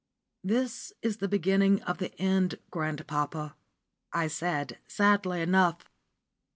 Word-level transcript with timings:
"This 0.43 0.93
is 1.03 1.17
the 1.17 1.27
beginning 1.27 1.83
of 1.83 1.99
the 1.99 2.19
end, 2.19 2.57
grandpapa," 2.71 3.55
I 4.11 4.25
said, 4.25 4.79
sadly 4.87 5.41
enough. 5.43 5.83